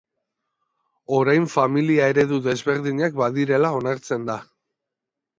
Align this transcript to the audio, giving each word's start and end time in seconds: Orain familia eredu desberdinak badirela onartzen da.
Orain 1.17 1.43
familia 1.55 2.07
eredu 2.13 2.39
desberdinak 2.47 3.19
badirela 3.19 3.71
onartzen 3.81 4.25
da. 4.31 4.39